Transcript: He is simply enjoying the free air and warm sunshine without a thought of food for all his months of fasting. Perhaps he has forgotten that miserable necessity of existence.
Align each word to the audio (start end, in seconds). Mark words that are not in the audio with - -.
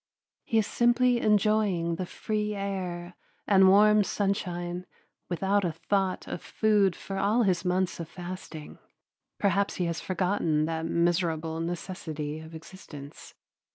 He 0.45 0.57
is 0.57 0.65
simply 0.65 1.19
enjoying 1.19 1.93
the 1.97 2.07
free 2.07 2.55
air 2.55 3.13
and 3.45 3.69
warm 3.69 4.03
sunshine 4.03 4.87
without 5.29 5.63
a 5.63 5.71
thought 5.73 6.27
of 6.27 6.41
food 6.41 6.95
for 6.95 7.19
all 7.19 7.43
his 7.43 7.63
months 7.63 7.99
of 7.99 8.09
fasting. 8.09 8.79
Perhaps 9.37 9.75
he 9.75 9.85
has 9.85 10.01
forgotten 10.01 10.65
that 10.65 10.87
miserable 10.87 11.59
necessity 11.59 12.39
of 12.39 12.55
existence. 12.55 13.35